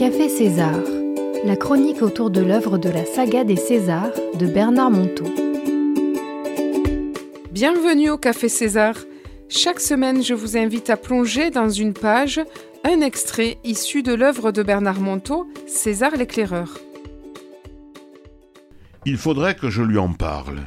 Café 0.00 0.30
César, 0.30 0.80
la 1.44 1.56
chronique 1.56 2.00
autour 2.00 2.30
de 2.30 2.40
l'œuvre 2.40 2.78
de 2.78 2.88
la 2.88 3.04
saga 3.04 3.44
des 3.44 3.56
Césars 3.56 4.14
de 4.32 4.46
Bernard 4.46 4.90
Monteau. 4.90 5.26
Bienvenue 7.50 8.08
au 8.08 8.16
Café 8.16 8.48
César. 8.48 8.94
Chaque 9.50 9.78
semaine, 9.78 10.24
je 10.24 10.32
vous 10.32 10.56
invite 10.56 10.88
à 10.88 10.96
plonger 10.96 11.50
dans 11.50 11.68
une 11.68 11.92
page 11.92 12.40
un 12.82 13.02
extrait 13.02 13.58
issu 13.62 14.02
de 14.02 14.14
l'œuvre 14.14 14.52
de 14.52 14.62
Bernard 14.62 15.00
Monteau, 15.00 15.46
César 15.66 16.16
l'éclaireur. 16.16 16.78
Il 19.04 19.18
faudrait 19.18 19.54
que 19.54 19.68
je 19.68 19.82
lui 19.82 19.98
en 19.98 20.14
parle. 20.14 20.62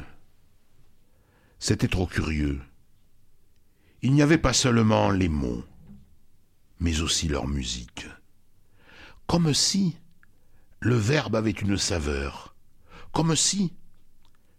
C'était 1.58 1.88
trop 1.88 2.06
curieux. 2.06 2.60
Il 4.00 4.12
n'y 4.12 4.22
avait 4.22 4.38
pas 4.38 4.52
seulement 4.52 5.10
les 5.10 5.28
mots, 5.28 5.64
mais 6.78 7.00
aussi 7.00 7.26
leur 7.26 7.48
musique. 7.48 8.06
Comme 9.26 9.54
si 9.54 9.96
le 10.80 10.96
verbe 10.96 11.36
avait 11.36 11.50
une 11.50 11.78
saveur, 11.78 12.54
comme 13.12 13.34
si 13.34 13.72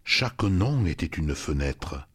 chaque 0.04 0.42
nom 0.42 0.86
était 0.86 1.06
une 1.06 1.34
fenêtre, 1.34 2.08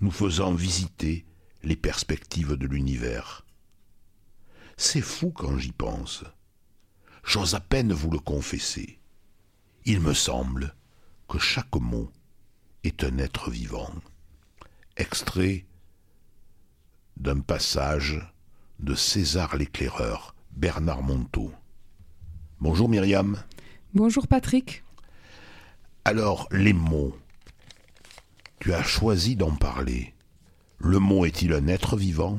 nous 0.00 0.10
faisant 0.10 0.54
visiter 0.54 1.26
les 1.62 1.76
perspectives 1.76 2.54
de 2.54 2.66
l'univers. 2.66 3.44
C'est 4.76 5.00
fou 5.00 5.30
quand 5.30 5.58
j'y 5.58 5.72
pense. 5.72 6.24
J'ose 7.24 7.54
à 7.54 7.60
peine 7.60 7.92
vous 7.92 8.10
le 8.10 8.18
confesser. 8.18 9.00
Il 9.84 10.00
me 10.00 10.14
semble 10.14 10.74
que 11.28 11.38
chaque 11.38 11.74
mot 11.74 12.10
est 12.84 13.02
un 13.02 13.18
être 13.18 13.50
vivant. 13.50 13.92
Extrait 14.96 15.66
d'un 17.16 17.40
passage 17.40 18.20
de 18.78 18.94
César 18.94 19.56
l'éclaireur, 19.56 20.34
Bernard 20.52 21.02
Monteau. 21.02 21.52
Bonjour 22.58 22.88
Myriam. 22.88 23.36
Bonjour 23.92 24.26
Patrick. 24.26 24.82
Alors, 26.06 26.48
les 26.50 26.72
mots. 26.72 27.14
Tu 28.60 28.72
as 28.72 28.82
choisi 28.82 29.36
d'en 29.36 29.54
parler. 29.54 30.14
Le 30.78 30.98
mot 30.98 31.26
est-il 31.26 31.52
un 31.52 31.68
être 31.68 31.98
vivant? 31.98 32.38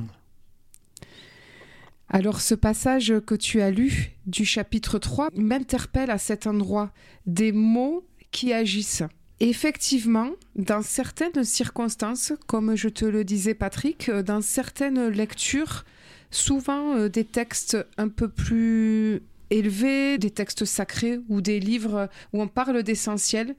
Alors 2.10 2.42
ce 2.42 2.56
passage 2.56 3.14
que 3.28 3.36
tu 3.36 3.62
as 3.62 3.70
lu 3.70 4.12
du 4.26 4.44
chapitre 4.44 4.98
3 4.98 5.30
m'interpelle 5.36 6.10
à 6.10 6.18
cet 6.18 6.48
endroit 6.48 6.92
des 7.28 7.52
mots 7.52 8.04
qui 8.32 8.54
agissent. 8.54 9.04
Effectivement, 9.40 10.32
dans 10.56 10.82
certaines 10.82 11.44
circonstances, 11.44 12.34
comme 12.48 12.76
je 12.76 12.90
te 12.90 13.06
le 13.06 13.24
disais 13.24 13.54
Patrick, 13.54 14.10
dans 14.10 14.42
certaines 14.42 15.10
lectures, 15.10 15.86
souvent 16.32 16.96
euh, 16.96 17.08
des 17.08 17.24
textes 17.24 17.78
un 17.98 18.10
peu 18.10 18.30
plus 18.30 19.22
élevés, 19.50 20.18
des 20.18 20.32
textes 20.32 20.66
sacrés 20.66 21.20
ou 21.30 21.42
des 21.42 21.60
livres 21.60 22.10
où 22.34 22.42
on 22.42 22.48
parle 22.48 22.84
d'essentiel, 22.84 23.56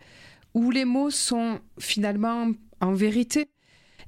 où 0.54 0.70
les 0.70 0.84
mots 0.84 1.10
sont 1.10 1.60
finalement 1.78 2.52
en 2.80 2.92
vérité, 2.92 3.48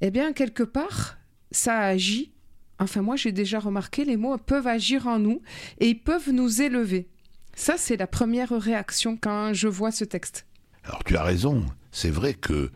eh 0.01 0.11
bien 0.11 0.33
quelque 0.33 0.62
part, 0.62 1.19
ça 1.51 1.78
agit 1.81 2.33
Enfin, 2.81 3.03
moi, 3.03 3.14
j'ai 3.14 3.31
déjà 3.31 3.61
remarqué, 3.61 4.06
les 4.06 4.17
mots 4.17 4.39
peuvent 4.39 4.67
agir 4.67 5.06
en 5.06 5.19
nous 5.19 5.42
et 5.81 5.91
ils 5.91 6.01
peuvent 6.01 6.31
nous 6.31 6.62
élever. 6.62 7.11
Ça, 7.55 7.77
c'est 7.77 7.98
la 7.98 8.06
première 8.06 8.58
réaction 8.58 9.19
quand 9.20 9.53
je 9.53 9.69
vois 9.69 9.92
ce 9.92 10.05
texte. 10.05 10.47
Alors, 10.84 11.05
tu 11.05 11.14
as 11.14 11.23
raison. 11.23 11.67
C'est 11.92 12.11
vrai 12.11 12.33
que 12.33 12.70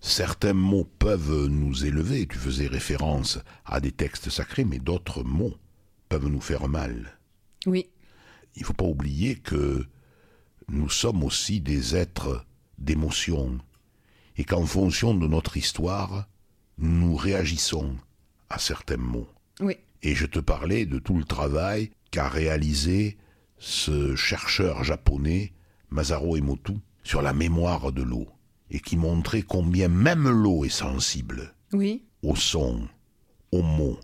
certains 0.00 0.54
mots 0.54 0.88
peuvent 0.98 1.48
nous 1.48 1.84
élever. 1.84 2.26
Tu 2.26 2.38
faisais 2.38 2.66
référence 2.66 3.38
à 3.66 3.80
des 3.80 3.92
textes 3.92 4.30
sacrés, 4.30 4.64
mais 4.64 4.78
d'autres 4.78 5.22
mots 5.22 5.54
peuvent 6.08 6.28
nous 6.28 6.40
faire 6.40 6.66
mal. 6.66 7.18
Oui. 7.66 7.90
Il 8.56 8.62
ne 8.62 8.66
faut 8.66 8.72
pas 8.72 8.84
oublier 8.84 9.36
que 9.36 9.86
nous 10.68 10.88
sommes 10.88 11.24
aussi 11.24 11.60
des 11.60 11.96
êtres 11.96 12.44
d'émotion 12.78 13.58
et 14.36 14.44
qu'en 14.44 14.64
fonction 14.64 15.14
de 15.14 15.26
notre 15.26 15.56
histoire, 15.56 16.28
nous 16.78 17.14
réagissons 17.14 17.96
à 18.48 18.58
certains 18.58 18.96
mots. 18.96 19.28
Oui. 19.60 19.76
Et 20.02 20.14
je 20.14 20.26
te 20.26 20.38
parlais 20.38 20.86
de 20.86 20.98
tout 20.98 21.16
le 21.18 21.24
travail 21.24 21.90
qu'a 22.10 22.28
réalisé 22.28 23.18
ce 23.58 24.16
chercheur 24.16 24.82
japonais, 24.82 25.52
Masaru 25.90 26.38
Emoto, 26.38 26.74
sur 27.04 27.20
la 27.20 27.32
mémoire 27.32 27.92
de 27.92 28.02
l'eau, 28.02 28.28
et 28.70 28.80
qui 28.80 28.96
montrait 28.96 29.42
combien 29.42 29.88
même 29.88 30.28
l'eau 30.28 30.64
est 30.64 30.70
sensible 30.70 31.54
oui. 31.72 32.04
au 32.22 32.36
son, 32.36 32.88
aux 33.52 33.62
mots. 33.62 33.98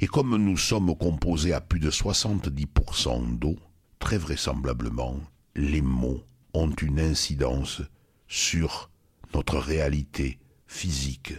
Et 0.00 0.06
comme 0.06 0.36
nous 0.36 0.58
sommes 0.58 0.94
composés 0.96 1.54
à 1.54 1.60
plus 1.60 1.80
de 1.80 1.90
70% 1.90 3.38
d'eau, 3.38 3.56
très 3.98 4.18
vraisemblablement, 4.18 5.16
les 5.54 5.82
mots 5.82 6.22
ont 6.54 6.70
une 6.70 7.00
incidence 7.00 7.82
sur 8.26 8.90
notre 9.34 9.58
réalité 9.58 10.38
physique, 10.66 11.34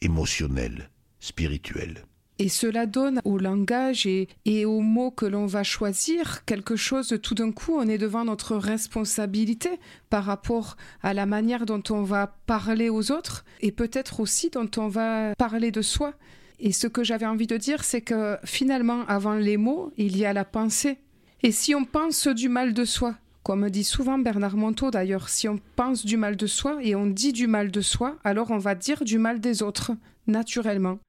émotionnelle, 0.00 0.90
spirituel. 1.20 2.04
Et 2.40 2.48
cela 2.48 2.86
donne 2.86 3.20
au 3.24 3.38
langage 3.38 4.06
et, 4.06 4.64
aux 4.64 4.80
mots 4.80 5.12
que 5.12 5.24
l'on 5.24 5.46
va 5.46 5.62
choisir 5.62 6.44
quelque 6.44 6.74
chose, 6.74 7.16
tout 7.22 7.34
d'un 7.34 7.52
coup, 7.52 7.76
on 7.76 7.88
est 7.88 7.98
devant 7.98 8.24
notre 8.24 8.56
responsabilité 8.56 9.70
par 10.10 10.24
rapport 10.24 10.76
à 11.02 11.14
la 11.14 11.26
manière 11.26 11.64
dont 11.64 11.82
on 11.90 12.02
va 12.02 12.36
parler 12.46 12.88
aux 12.88 13.12
autres 13.12 13.44
et 13.60 13.70
peut-être 13.70 14.18
aussi 14.18 14.50
dont 14.50 14.68
on 14.76 14.88
va 14.88 15.34
parler 15.36 15.70
de 15.70 15.82
soi. 15.82 16.14
Et 16.58 16.72
ce 16.72 16.88
que 16.88 17.04
j'avais 17.04 17.26
envie 17.26 17.46
de 17.46 17.56
dire, 17.56 17.84
c'est 17.84 18.00
que 18.00 18.36
finalement, 18.44 19.04
avant 19.06 19.34
les 19.34 19.56
mots, 19.56 19.92
il 19.96 20.16
y 20.16 20.24
a 20.24 20.32
la 20.32 20.44
pensée. 20.44 20.98
Et 21.44 21.52
si 21.52 21.74
on 21.74 21.84
pense 21.84 22.26
du 22.26 22.48
mal 22.48 22.72
de 22.72 22.86
soi, 22.86 23.16
comme 23.42 23.68
dit 23.68 23.84
souvent 23.84 24.16
Bernard 24.16 24.56
Monteau 24.56 24.90
d'ailleurs, 24.90 25.28
si 25.28 25.46
on 25.46 25.60
pense 25.76 26.06
du 26.06 26.16
mal 26.16 26.36
de 26.36 26.46
soi 26.46 26.78
et 26.80 26.94
on 26.94 27.06
dit 27.06 27.34
du 27.34 27.46
mal 27.46 27.70
de 27.70 27.82
soi, 27.82 28.16
alors 28.24 28.50
on 28.50 28.56
va 28.56 28.74
dire 28.74 29.04
du 29.04 29.18
mal 29.18 29.40
des 29.40 29.62
autres, 29.62 29.92
naturellement. 30.26 31.00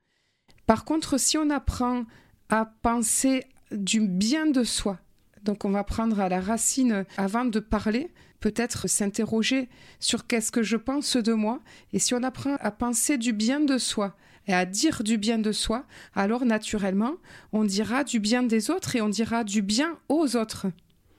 Par 0.66 0.84
contre, 0.84 1.18
si 1.18 1.38
on 1.38 1.50
apprend 1.50 2.04
à 2.50 2.66
penser 2.66 3.46
du 3.72 4.02
bien 4.02 4.46
de 4.46 4.66
soi, 4.66 5.00
donc 5.44 5.64
on 5.64 5.70
va 5.70 5.86
prendre 5.86 6.20
à 6.20 6.28
la 6.28 6.42
racine 6.42 7.06
avant 7.16 7.46
de 7.46 7.62
parler, 7.62 8.12
peut-être 8.42 8.90
s'interroger 8.90 9.70
sur 10.02 10.28
qu'est-ce 10.28 10.52
que 10.52 10.64
je 10.64 10.76
pense 10.76 11.16
de 11.16 11.32
moi, 11.32 11.62
et 11.94 12.00
si 12.00 12.14
on 12.14 12.24
apprend 12.24 12.58
à 12.60 12.72
penser 12.72 13.18
du 13.18 13.32
bien 13.32 13.62
de 13.62 13.78
soi 13.78 14.18
et 14.48 14.54
à 14.54 14.66
dire 14.66 15.04
du 15.04 15.18
bien 15.18 15.40
de 15.40 15.52
soi, 15.52 15.86
alors 16.14 16.46
naturellement, 16.46 17.16
on 17.52 17.64
dira 17.64 18.04
du 18.04 18.20
bien 18.20 18.44
des 18.44 18.70
autres 18.70 18.96
et 18.96 19.02
on 19.02 19.10
dira 19.10 19.44
du 19.44 19.62
bien 19.62 19.98
aux 20.10 20.36
autres. 20.36 20.68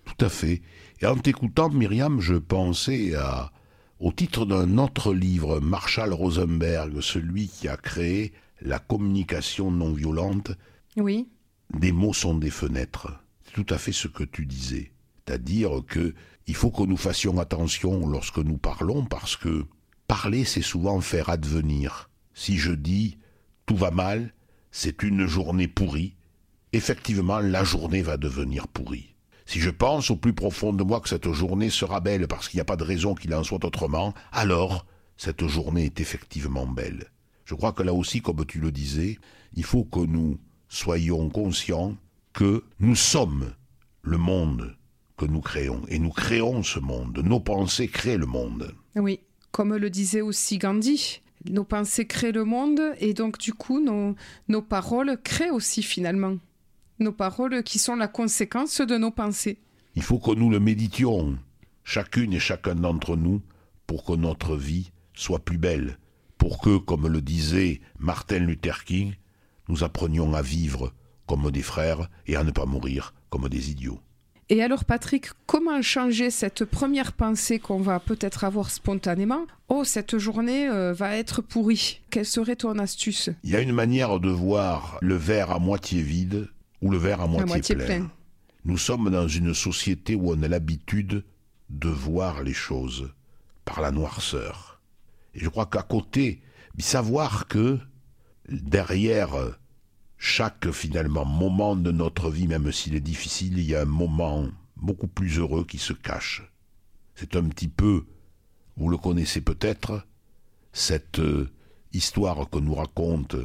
Tout 0.04 0.24
à 0.24 0.28
fait. 0.28 0.62
Et 1.00 1.06
en 1.06 1.16
t'écoutant, 1.16 1.68
Myriam, 1.68 2.20
je 2.20 2.34
pensais 2.34 3.14
à, 3.14 3.52
au 3.98 4.12
titre 4.12 4.46
d'un 4.46 4.78
autre 4.78 5.12
livre, 5.12 5.60
Marshall 5.60 6.12
Rosenberg, 6.12 7.00
celui 7.00 7.48
qui 7.48 7.68
a 7.68 7.76
créé 7.76 8.32
la 8.60 8.78
communication 8.78 9.70
non 9.70 9.92
violente, 9.92 10.52
oui. 10.96 11.28
des 11.78 11.92
mots 11.92 12.14
sont 12.14 12.34
des 12.34 12.50
fenêtres. 12.50 13.08
C'est 13.44 13.52
tout 13.52 13.74
à 13.74 13.78
fait 13.78 13.92
ce 13.92 14.08
que 14.08 14.24
tu 14.24 14.46
disais. 14.46 14.92
C'est-à-dire 15.26 15.82
que 15.86 16.14
il 16.46 16.54
faut 16.54 16.70
que 16.70 16.84
nous 16.84 16.96
fassions 16.96 17.38
attention 17.40 18.06
lorsque 18.06 18.38
nous 18.38 18.56
parlons 18.56 19.04
parce 19.04 19.36
que 19.36 19.66
parler, 20.06 20.44
c'est 20.44 20.62
souvent 20.62 21.00
faire 21.00 21.28
advenir. 21.28 22.08
Si 22.36 22.58
je 22.58 22.70
dis 22.70 23.16
tout 23.64 23.76
va 23.76 23.90
mal, 23.90 24.34
c'est 24.70 25.02
une 25.02 25.26
journée 25.26 25.68
pourrie, 25.68 26.14
effectivement 26.74 27.40
la 27.40 27.64
journée 27.64 28.02
va 28.02 28.18
devenir 28.18 28.68
pourrie. 28.68 29.14
Si 29.46 29.58
je 29.58 29.70
pense 29.70 30.10
au 30.10 30.16
plus 30.16 30.34
profond 30.34 30.74
de 30.74 30.84
moi 30.84 31.00
que 31.00 31.08
cette 31.08 31.32
journée 31.32 31.70
sera 31.70 32.00
belle 32.00 32.28
parce 32.28 32.48
qu'il 32.48 32.58
n'y 32.58 32.62
a 32.62 32.66
pas 32.66 32.76
de 32.76 32.84
raison 32.84 33.14
qu'il 33.14 33.34
en 33.34 33.42
soit 33.42 33.64
autrement, 33.64 34.12
alors 34.32 34.84
cette 35.16 35.46
journée 35.46 35.86
est 35.86 35.98
effectivement 35.98 36.66
belle. 36.66 37.06
Je 37.46 37.54
crois 37.54 37.72
que 37.72 37.82
là 37.82 37.94
aussi, 37.94 38.20
comme 38.20 38.44
tu 38.44 38.60
le 38.60 38.70
disais, 38.70 39.18
il 39.54 39.64
faut 39.64 39.84
que 39.84 40.00
nous 40.00 40.38
soyons 40.68 41.30
conscients 41.30 41.96
que 42.34 42.64
nous 42.80 42.96
sommes 42.96 43.54
le 44.02 44.18
monde 44.18 44.76
que 45.16 45.24
nous 45.24 45.40
créons. 45.40 45.82
Et 45.88 45.98
nous 45.98 46.10
créons 46.10 46.62
ce 46.62 46.80
monde. 46.80 47.18
Nos 47.24 47.40
pensées 47.40 47.88
créent 47.88 48.18
le 48.18 48.26
monde. 48.26 48.74
Oui, 48.94 49.20
comme 49.52 49.74
le 49.74 49.88
disait 49.88 50.20
aussi 50.20 50.58
Gandhi. 50.58 51.22
Nos 51.44 51.64
pensées 51.64 52.06
créent 52.06 52.32
le 52.32 52.44
monde 52.44 52.80
et 52.98 53.14
donc 53.14 53.38
du 53.38 53.52
coup 53.52 53.80
nos, 53.80 54.62
paroles 54.62 55.18
créent 55.22 55.50
aussi 55.50 55.82
finalement. 55.82 56.36
Nos 56.98 57.12
paroles 57.12 57.62
qui 57.62 57.78
sont 57.78 57.96
la 57.96 58.08
conséquence 58.08 58.80
de 58.80 58.96
nos 58.96 59.10
pensées. 59.10 59.58
Il 59.94 60.02
faut 60.02 60.18
que 60.18 60.32
nous 60.32 60.50
le 60.50 60.60
méditions, 60.60 61.38
chacune 61.84 62.32
et 62.32 62.40
chacun 62.40 62.74
d'entre 62.74 63.16
nous, 63.16 63.42
pour 63.86 64.04
que 64.04 64.12
notre 64.12 64.56
vie 64.56 64.90
soit 65.14 65.44
plus 65.44 65.58
belle, 65.58 65.98
pour 66.38 66.60
que, 66.60 66.78
comme 66.78 67.08
le 67.08 67.20
disait 67.20 67.80
Martin 67.98 68.38
Luther 68.38 68.84
King, 68.84 69.14
nous 69.68 69.84
apprenions 69.84 70.34
à 70.34 70.42
vivre 70.42 70.92
comme 71.26 71.50
des 71.50 71.62
frères 71.62 72.08
et 72.26 72.36
à 72.36 72.44
ne 72.44 72.50
pas 72.50 72.66
mourir 72.66 73.14
comme 73.30 73.48
des 73.48 73.70
idiots. 73.70 74.00
Et 74.48 74.62
alors 74.62 74.84
Patrick, 74.84 75.30
comment 75.46 75.82
changer 75.82 76.30
cette 76.30 76.64
première 76.64 77.12
pensée 77.12 77.58
qu'on 77.58 77.80
va 77.80 77.98
peut-être 77.98 78.44
avoir 78.44 78.70
spontanément 78.70 79.44
Oh, 79.68 79.82
cette 79.82 80.18
journée 80.18 80.68
euh, 80.68 80.92
va 80.92 81.16
être 81.16 81.42
pourrie. 81.42 82.00
Quelle 82.10 82.26
serait 82.26 82.54
ton 82.54 82.78
astuce? 82.78 83.30
Il 83.42 83.50
y 83.50 83.56
a 83.56 83.60
une 83.60 83.72
manière 83.72 84.20
de 84.20 84.30
voir 84.30 84.98
le 85.02 85.16
verre 85.16 85.50
à 85.50 85.58
moitié 85.58 86.00
vide 86.00 86.48
ou 86.80 86.92
le 86.92 86.96
verre 86.96 87.22
à 87.22 87.26
moitié, 87.26 87.74
plein. 87.74 88.08
Nous 88.64 88.78
sommes 88.78 89.10
dans 89.10 89.26
une 89.26 89.52
société 89.52 90.14
où 90.14 90.30
on 90.30 90.42
a 90.42 90.48
l'habitude 90.48 91.24
de 91.70 91.88
voir 91.88 92.44
les 92.44 92.54
choses 92.54 93.12
par 93.64 93.80
la 93.80 93.90
noirceur. 93.90 94.80
Et 95.34 95.40
je 95.40 95.48
crois 95.48 95.66
qu'à 95.66 95.82
côté, 95.82 96.40
savoir 96.78 97.48
que 97.48 97.80
derrière 98.48 99.34
chaque 100.18 100.70
finalement 100.70 101.24
moment 101.24 101.76
de 101.76 101.90
notre 101.90 102.30
vie, 102.30 102.46
même 102.46 102.72
s'il 102.72 102.94
est 102.94 103.00
difficile, 103.00 103.58
il 103.58 103.64
y 103.64 103.74
a 103.74 103.82
un 103.82 103.86
moment 103.86 104.48
beaucoup 104.76 105.08
plus 105.08 105.38
heureux 105.38 105.64
qui 105.64 105.78
se 105.78 105.92
cache. 105.92 106.42
C'est 107.14 107.36
un 107.36 107.44
petit 107.48 107.68
peu, 107.68 108.04
vous 108.76 108.88
le 108.88 108.96
connaissez 108.98 109.40
peut-être, 109.40 110.06
cette 110.72 111.18
euh, 111.18 111.50
histoire 111.92 112.48
que 112.50 112.58
nous 112.58 112.74
raconte 112.74 113.36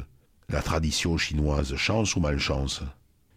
la 0.48 0.62
tradition 0.62 1.16
chinoise, 1.16 1.74
chance 1.76 2.16
ou 2.16 2.20
malchance. 2.20 2.82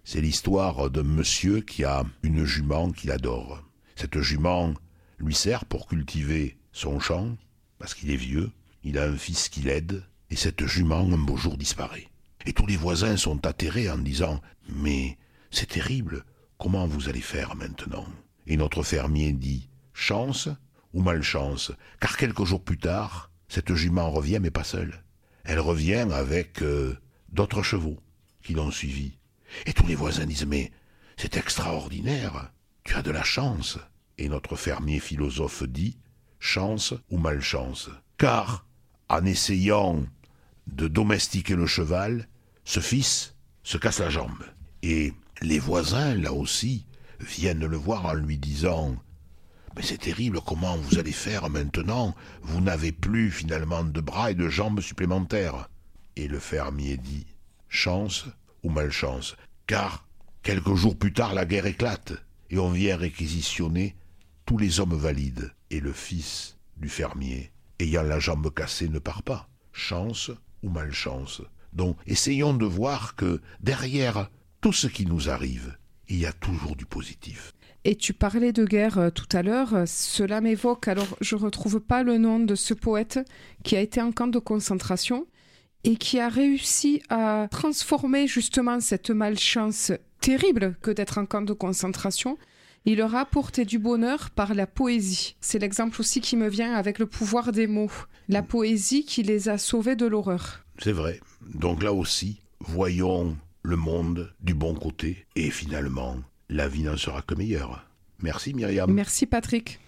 C'est 0.04 0.22
l'histoire 0.22 0.90
d'un 0.90 1.04
monsieur 1.04 1.62
qui 1.62 1.84
a 1.84 2.04
une 2.22 2.44
jument 2.44 2.92
qu'il 2.92 3.12
adore. 3.12 3.64
Cette 3.96 4.20
jument 4.20 4.74
lui 5.18 5.34
sert 5.34 5.66
pour 5.66 5.88
cultiver 5.88 6.58
son 6.74 7.00
champ, 7.00 7.38
parce 7.80 7.94
qu'il 7.94 8.12
est 8.12 8.18
vieux, 8.18 8.52
il 8.84 9.00
a 9.00 9.06
un 9.06 9.16
fils 9.16 9.48
qui 9.48 9.62
l'aide, 9.62 10.04
et 10.30 10.36
cette 10.36 10.66
jument 10.66 11.00
un 11.12 11.18
beau 11.18 11.38
jour 11.38 11.58
disparaît. 11.58 12.08
Et 12.46 12.54
tous 12.54 12.66
les 12.66 12.78
voisins 12.78 13.18
sont 13.18 13.46
atterrés 13.46 13.90
en 13.90 13.98
disant 13.98 14.42
Mais 14.70 15.18
c'est 15.52 15.70
terrible, 15.70 16.24
comment 16.58 16.86
vous 16.86 17.10
allez 17.10 17.22
faire 17.22 17.56
maintenant? 17.56 18.06
Et 18.48 18.58
notre 18.58 18.84
fermier 18.84 19.34
dit 19.34 19.70
Chance 19.94 20.50
ou 20.94 21.02
malchance, 21.02 21.72
car 22.00 22.18
quelques 22.18 22.46
jours 22.46 22.64
plus 22.64 22.78
tard, 22.78 23.32
cette 23.48 23.74
jument 23.74 24.12
revient, 24.12 24.40
mais 24.42 24.52
pas 24.52 24.64
seule. 24.64 25.04
Elle 25.44 25.60
revient 25.60 26.08
avec 26.12 26.62
euh, 26.62 26.96
d'autres 27.30 27.64
chevaux 27.64 28.00
qui 28.44 28.54
l'ont 28.54 28.72
suivie. 28.72 29.18
Et 29.66 29.74
tous 29.74 29.88
les 29.88 29.96
voisins 29.96 30.26
disent 30.26 30.46
Mais 30.46 30.72
c'est 31.18 31.38
extraordinaire, 31.38 32.52
tu 32.84 32.96
as 32.96 33.02
de 33.02 33.12
la 33.12 33.24
chance. 33.24 33.80
Et 34.18 34.30
notre 34.30 34.56
fermier 34.56 35.00
philosophe 35.00 35.64
dit 35.64 35.98
Chance 36.40 36.94
ou 37.10 37.18
malchance. 37.18 37.90
Car, 38.18 38.66
en 39.10 39.26
essayant 39.26 40.04
de 40.68 40.88
domestiquer 40.88 41.56
le 41.56 41.68
cheval, 41.68 42.28
ce 42.66 42.80
fils 42.80 43.36
se 43.64 43.78
casse 43.78 44.00
la 44.00 44.10
jambe. 44.10 44.44
Et 44.82 45.14
les 45.42 45.60
voisins, 45.60 46.16
là 46.16 46.34
aussi, 46.34 46.86
viennent 47.20 47.66
le 47.66 47.78
voir 47.78 48.06
en 48.06 48.14
lui 48.14 48.38
disant 48.38 48.96
Mais 49.76 49.84
c'est 49.84 50.00
terrible, 50.00 50.42
comment 50.46 50.76
vous 50.76 50.98
allez 50.98 51.12
faire 51.12 51.50
maintenant? 51.50 52.16
Vous 52.42 52.62
n'avez 52.62 52.92
plus 52.92 53.32
finalement 53.32 53.84
de 53.84 54.02
bras 54.02 54.32
et 54.32 54.36
de 54.36 54.50
jambes 54.50 54.82
supplémentaires. 54.82 55.70
Et 56.16 56.28
le 56.28 56.40
fermier 56.40 56.98
dit 56.98 57.26
Chance 57.70 58.26
ou 58.64 58.70
malchance? 58.70 59.36
Car 59.68 60.08
quelques 60.44 60.76
jours 60.76 60.98
plus 60.98 61.14
tard, 61.14 61.34
la 61.34 61.46
guerre 61.46 61.68
éclate, 61.68 62.14
et 62.50 62.58
on 62.58 62.72
vient 62.72 62.98
réquisitionner 62.98 63.96
tous 64.46 64.58
les 64.58 64.80
hommes 64.80 64.98
valides. 64.98 65.54
Et 65.70 65.80
le 65.80 65.94
fils 65.94 66.58
du 66.78 66.90
fermier, 66.90 67.52
ayant 67.80 68.04
la 68.04 68.20
jambe 68.20 68.54
cassée, 68.54 68.90
ne 68.90 69.00
part 69.00 69.24
pas. 69.24 69.50
Chance 69.72 70.32
ou 70.64 70.70
malchance? 70.70 71.42
Donc 71.76 71.98
essayons 72.08 72.54
de 72.54 72.66
voir 72.66 73.16
que 73.16 73.42
derrière 73.60 74.30
tout 74.62 74.74
ce 74.74 74.88
qui 74.88 75.06
nous 75.06 75.30
arrive, 75.30 75.78
il 76.08 76.18
y 76.18 76.26
a 76.26 76.34
toujours 76.34 76.76
du 76.76 76.86
positif. 76.86 77.52
Et 77.84 77.96
tu 77.96 78.14
parlais 78.14 78.52
de 78.52 78.66
guerre 78.66 78.98
euh, 78.98 79.10
tout 79.12 79.28
à 79.32 79.44
l'heure, 79.44 79.84
cela 79.86 80.42
m'évoque, 80.42 80.88
alors 80.88 81.16
je 81.22 81.36
ne 81.36 81.42
retrouve 81.42 81.80
pas 81.80 82.02
le 82.02 82.18
nom 82.18 82.40
de 82.40 82.56
ce 82.56 82.74
poète 82.74 83.20
qui 83.64 83.76
a 83.76 83.82
été 83.82 84.02
en 84.02 84.12
camp 84.12 84.28
de 84.28 84.40
concentration 84.40 85.28
et 85.84 85.98
qui 85.98 86.20
a 86.20 86.30
réussi 86.30 87.04
à 87.10 87.48
transformer 87.52 88.26
justement 88.26 88.80
cette 88.80 89.12
malchance 89.12 89.92
terrible 90.20 90.76
que 90.82 90.90
d'être 90.90 91.20
en 91.20 91.28
camp 91.28 91.44
de 91.44 91.54
concentration. 91.54 92.40
Il 92.86 92.98
leur 92.98 93.14
a 93.14 93.22
apporté 93.22 93.66
du 93.66 93.78
bonheur 93.78 94.32
par 94.32 94.56
la 94.56 94.66
poésie. 94.66 95.36
C'est 95.42 95.60
l'exemple 95.60 96.02
aussi 96.02 96.22
qui 96.22 96.38
me 96.38 96.48
vient 96.48 96.74
avec 96.74 96.98
le 96.98 97.06
pouvoir 97.06 97.52
des 97.52 97.68
mots. 97.68 97.92
La 98.30 98.42
poésie 98.42 99.06
qui 99.06 99.22
les 99.22 99.48
a 99.48 99.60
sauvés 99.60 99.96
de 99.96 100.08
l'horreur. 100.08 100.65
C'est 100.80 100.92
vrai. 100.92 101.20
Donc 101.42 101.84
là 101.84 101.94
aussi, 101.94 102.42
voyons 102.60 103.38
le 103.64 103.76
monde 103.76 104.34
du 104.42 104.54
bon 104.54 104.76
côté 104.76 105.26
et 105.36 105.50
finalement, 105.50 106.18
la 106.50 106.68
vie 106.68 106.84
n'en 106.84 106.98
sera 106.98 107.22
que 107.22 107.36
meilleure. 107.36 107.86
Merci 108.22 108.54
Myriam. 108.54 108.92
Merci 108.92 109.26
Patrick. 109.26 109.80